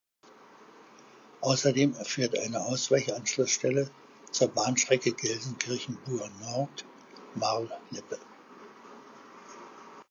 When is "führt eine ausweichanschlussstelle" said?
1.93-3.87